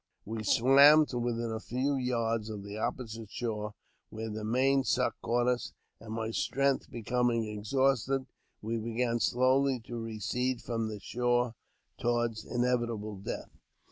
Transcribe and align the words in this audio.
We 0.25 0.43
swam 0.43 1.05
to 1.09 1.19
within 1.19 1.51
a 1.51 1.59
few 1.59 1.95
yards 1.95 2.49
of 2.49 2.63
the 2.63 2.75
opposite 2.75 3.29
shore, 3.29 3.75
where 4.09 4.31
the 4.31 4.43
main 4.43 4.83
suck 4.83 5.15
caught 5.21 5.47
us, 5.47 5.73
and, 5.99 6.11
my 6.15 6.31
strength 6.31 6.89
becoming 6.89 7.45
exhausted, 7.45 8.25
we 8.63 8.79
began 8.79 9.19
slowly 9.19 9.79
to 9.81 9.97
recede 9.99 10.59
from 10.63 10.87
the 10.87 10.99
shore 10.99 11.53
toward 11.99 12.35
inevitable 12.49 13.17
death. 13.17 13.51